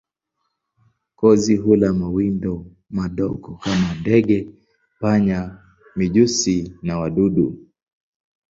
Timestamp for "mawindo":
1.93-2.65